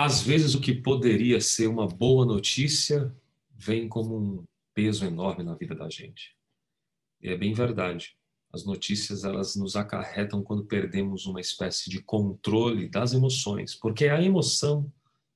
Às 0.00 0.22
vezes, 0.22 0.54
o 0.54 0.60
que 0.60 0.72
poderia 0.72 1.40
ser 1.40 1.66
uma 1.66 1.88
boa 1.88 2.24
notícia 2.24 3.12
vem 3.50 3.88
como 3.88 4.16
um 4.16 4.44
peso 4.72 5.04
enorme 5.04 5.42
na 5.42 5.56
vida 5.56 5.74
da 5.74 5.90
gente. 5.90 6.36
E 7.20 7.28
é 7.28 7.36
bem 7.36 7.52
verdade. 7.52 8.16
As 8.52 8.64
notícias 8.64 9.24
elas 9.24 9.56
nos 9.56 9.74
acarretam 9.74 10.40
quando 10.40 10.64
perdemos 10.64 11.26
uma 11.26 11.40
espécie 11.40 11.90
de 11.90 12.00
controle 12.00 12.88
das 12.88 13.12
emoções, 13.12 13.74
porque 13.74 14.06
a 14.06 14.22
emoção, 14.22 14.88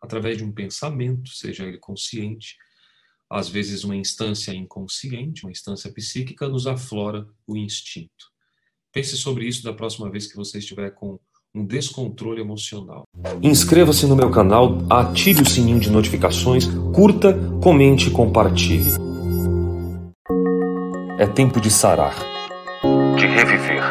através 0.00 0.38
de 0.38 0.44
um 0.44 0.50
pensamento, 0.50 1.30
seja 1.30 1.64
ele 1.64 1.78
consciente, 1.78 2.56
às 3.30 3.48
vezes 3.48 3.84
uma 3.84 3.94
instância 3.94 4.52
inconsciente, 4.52 5.44
uma 5.44 5.52
instância 5.52 5.92
psíquica, 5.92 6.48
nos 6.48 6.66
aflora 6.66 7.28
o 7.46 7.56
instinto. 7.56 8.32
Pense 8.90 9.16
sobre 9.16 9.46
isso 9.46 9.62
da 9.62 9.72
próxima 9.72 10.10
vez 10.10 10.26
que 10.26 10.34
você 10.34 10.58
estiver 10.58 10.90
com 10.90 11.20
um 11.54 11.64
descontrole 11.64 12.40
emocional. 12.40 13.04
Inscreva-se 13.42 14.06
no 14.06 14.14
meu 14.14 14.30
canal, 14.30 14.78
ative 14.90 15.42
o 15.42 15.48
sininho 15.48 15.80
de 15.80 15.90
notificações, 15.90 16.66
curta, 16.94 17.34
comente 17.62 18.08
e 18.08 18.12
compartilhe. 18.12 18.92
É 21.18 21.26
tempo 21.26 21.60
de 21.60 21.70
sarar, 21.70 22.14
de 23.16 23.26
reviver. 23.26 23.82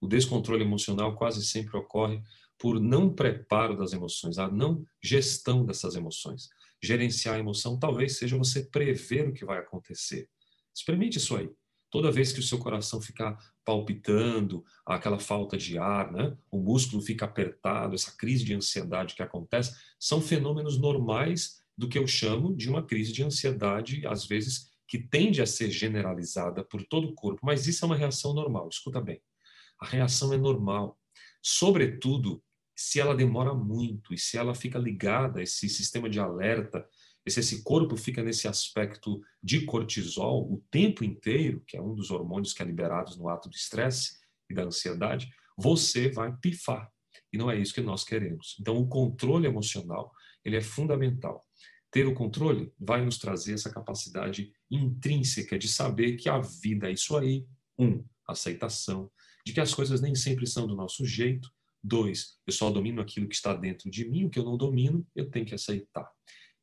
O 0.00 0.06
descontrole 0.06 0.64
emocional 0.64 1.14
quase 1.14 1.44
sempre 1.44 1.76
ocorre 1.78 2.20
por 2.58 2.80
não 2.80 3.12
preparo 3.12 3.76
das 3.76 3.92
emoções, 3.92 4.38
a 4.38 4.50
não 4.50 4.84
gestão 5.02 5.64
dessas 5.64 5.94
emoções. 5.96 6.48
Gerenciar 6.82 7.36
a 7.36 7.38
emoção 7.38 7.78
talvez 7.78 8.18
seja 8.18 8.36
você 8.36 8.64
prever 8.64 9.28
o 9.28 9.32
que 9.32 9.44
vai 9.44 9.58
acontecer. 9.58 10.28
Experimente 10.74 11.18
isso 11.18 11.36
aí. 11.36 11.48
Toda 11.94 12.10
vez 12.10 12.32
que 12.32 12.40
o 12.40 12.42
seu 12.42 12.58
coração 12.58 13.00
ficar 13.00 13.38
palpitando, 13.64 14.64
aquela 14.84 15.20
falta 15.20 15.56
de 15.56 15.78
ar, 15.78 16.10
né? 16.10 16.36
o 16.50 16.58
músculo 16.58 17.00
fica 17.00 17.24
apertado, 17.24 17.94
essa 17.94 18.10
crise 18.16 18.44
de 18.44 18.52
ansiedade 18.52 19.14
que 19.14 19.22
acontece, 19.22 19.78
são 19.96 20.20
fenômenos 20.20 20.76
normais 20.76 21.62
do 21.78 21.88
que 21.88 21.96
eu 21.96 22.04
chamo 22.04 22.52
de 22.56 22.68
uma 22.68 22.84
crise 22.84 23.12
de 23.12 23.22
ansiedade, 23.22 24.04
às 24.08 24.26
vezes 24.26 24.72
que 24.88 24.98
tende 24.98 25.40
a 25.40 25.46
ser 25.46 25.70
generalizada 25.70 26.64
por 26.64 26.82
todo 26.82 27.10
o 27.10 27.14
corpo, 27.14 27.38
mas 27.44 27.68
isso 27.68 27.84
é 27.84 27.86
uma 27.86 27.96
reação 27.96 28.34
normal, 28.34 28.68
escuta 28.68 29.00
bem. 29.00 29.22
A 29.78 29.86
reação 29.86 30.32
é 30.32 30.36
normal, 30.36 30.98
sobretudo 31.40 32.42
se 32.74 32.98
ela 32.98 33.14
demora 33.14 33.54
muito 33.54 34.12
e 34.12 34.18
se 34.18 34.36
ela 34.36 34.52
fica 34.52 34.80
ligada 34.80 35.38
a 35.38 35.44
esse 35.44 35.68
sistema 35.68 36.10
de 36.10 36.18
alerta 36.18 36.84
se 37.30 37.40
esse 37.40 37.62
corpo 37.62 37.96
fica 37.96 38.22
nesse 38.22 38.46
aspecto 38.46 39.20
de 39.42 39.64
cortisol 39.64 40.52
o 40.52 40.62
tempo 40.70 41.02
inteiro, 41.02 41.62
que 41.66 41.76
é 41.76 41.82
um 41.82 41.94
dos 41.94 42.10
hormônios 42.10 42.52
que 42.52 42.62
é 42.62 42.66
liberado 42.66 43.16
no 43.16 43.28
ato 43.28 43.48
do 43.48 43.54
estresse 43.54 44.18
e 44.50 44.54
da 44.54 44.64
ansiedade, 44.64 45.30
você 45.56 46.10
vai 46.10 46.36
pifar. 46.36 46.90
E 47.32 47.38
não 47.38 47.50
é 47.50 47.58
isso 47.58 47.74
que 47.74 47.80
nós 47.80 48.04
queremos. 48.04 48.56
Então, 48.60 48.76
o 48.76 48.86
controle 48.86 49.46
emocional, 49.46 50.12
ele 50.44 50.56
é 50.56 50.60
fundamental. 50.60 51.44
Ter 51.90 52.06
o 52.06 52.14
controle 52.14 52.72
vai 52.78 53.04
nos 53.04 53.18
trazer 53.18 53.54
essa 53.54 53.70
capacidade 53.70 54.52
intrínseca 54.70 55.58
de 55.58 55.68
saber 55.68 56.16
que 56.16 56.28
a 56.28 56.40
vida 56.40 56.88
é 56.88 56.92
isso 56.92 57.16
aí. 57.16 57.46
Um, 57.78 58.04
aceitação, 58.26 59.10
de 59.46 59.52
que 59.52 59.60
as 59.60 59.74
coisas 59.74 60.00
nem 60.00 60.14
sempre 60.14 60.46
são 60.46 60.66
do 60.66 60.74
nosso 60.74 61.04
jeito. 61.04 61.50
Dois, 61.82 62.38
eu 62.46 62.52
só 62.52 62.70
domino 62.70 63.00
aquilo 63.00 63.28
que 63.28 63.34
está 63.34 63.54
dentro 63.54 63.90
de 63.90 64.08
mim, 64.08 64.24
o 64.24 64.30
que 64.30 64.38
eu 64.38 64.44
não 64.44 64.56
domino, 64.56 65.06
eu 65.14 65.30
tenho 65.30 65.44
que 65.44 65.54
aceitar. 65.54 66.10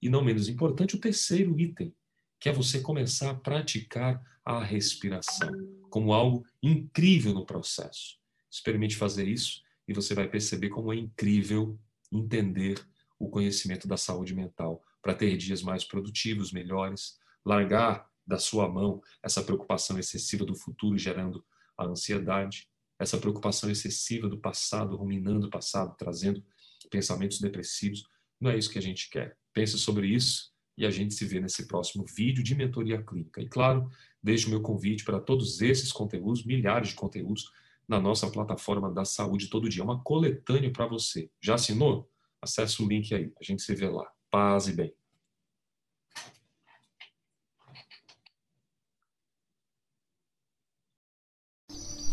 E 0.01 0.09
não 0.09 0.23
menos 0.23 0.49
importante, 0.49 0.95
o 0.95 0.99
terceiro 0.99 1.59
item, 1.59 1.93
que 2.39 2.49
é 2.49 2.51
você 2.51 2.79
começar 2.81 3.29
a 3.29 3.35
praticar 3.35 4.21
a 4.43 4.63
respiração 4.63 5.51
como 5.89 6.13
algo 6.13 6.43
incrível 6.61 7.33
no 7.33 7.45
processo. 7.45 8.17
Experimente 8.49 8.95
fazer 8.95 9.27
isso 9.27 9.61
e 9.87 9.93
você 9.93 10.15
vai 10.15 10.27
perceber 10.27 10.69
como 10.69 10.91
é 10.91 10.95
incrível 10.95 11.79
entender 12.11 12.83
o 13.19 13.29
conhecimento 13.29 13.87
da 13.87 13.97
saúde 13.97 14.33
mental 14.33 14.83
para 15.01 15.13
ter 15.13 15.37
dias 15.37 15.61
mais 15.61 15.83
produtivos, 15.83 16.51
melhores, 16.51 17.19
largar 17.45 18.09
da 18.25 18.37
sua 18.37 18.67
mão 18.67 19.01
essa 19.21 19.43
preocupação 19.43 19.99
excessiva 19.99 20.45
do 20.45 20.55
futuro 20.55 20.97
gerando 20.97 21.43
a 21.77 21.85
ansiedade, 21.85 22.67
essa 22.97 23.17
preocupação 23.17 23.69
excessiva 23.69 24.27
do 24.27 24.39
passado, 24.39 24.95
ruminando 24.95 25.47
o 25.47 25.49
passado, 25.49 25.95
trazendo 25.97 26.43
pensamentos 26.89 27.39
depressivos. 27.39 28.05
Não 28.39 28.51
é 28.51 28.57
isso 28.57 28.69
que 28.69 28.77
a 28.77 28.81
gente 28.81 29.09
quer. 29.09 29.37
Pense 29.53 29.77
sobre 29.77 30.07
isso 30.07 30.51
e 30.77 30.85
a 30.85 30.89
gente 30.89 31.13
se 31.13 31.25
vê 31.25 31.39
nesse 31.39 31.67
próximo 31.67 32.05
vídeo 32.05 32.43
de 32.43 32.55
mentoria 32.55 33.01
clínica. 33.01 33.41
E 33.41 33.47
claro, 33.47 33.89
deixo 34.21 34.47
o 34.47 34.49
meu 34.49 34.61
convite 34.61 35.03
para 35.03 35.19
todos 35.19 35.61
esses 35.61 35.91
conteúdos, 35.91 36.45
milhares 36.45 36.89
de 36.89 36.95
conteúdos, 36.95 37.51
na 37.87 37.99
nossa 37.99 38.29
plataforma 38.31 38.89
da 38.89 39.03
saúde 39.03 39.49
todo 39.49 39.69
dia. 39.69 39.83
Uma 39.83 40.01
coletânea 40.01 40.71
para 40.71 40.87
você. 40.87 41.29
Já 41.41 41.55
assinou? 41.55 42.09
Acesse 42.41 42.81
o 42.81 42.87
link 42.87 43.13
aí. 43.13 43.31
A 43.39 43.43
gente 43.43 43.61
se 43.61 43.75
vê 43.75 43.89
lá. 43.89 44.09
Paz 44.29 44.67
e 44.67 44.73
bem. 44.73 44.93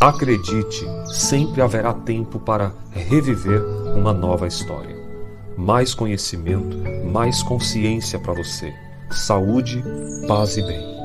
Acredite, 0.00 0.84
sempre 1.06 1.60
haverá 1.60 1.92
tempo 1.92 2.38
para 2.38 2.68
reviver 2.92 3.60
uma 3.96 4.12
nova 4.12 4.46
história 4.46 4.97
mais 5.58 5.92
conhecimento, 5.92 6.76
mais 7.04 7.42
consciência 7.42 8.16
para 8.16 8.32
você. 8.32 8.72
Saúde, 9.10 9.82
paz 10.28 10.56
e 10.56 10.62
bem. 10.62 10.97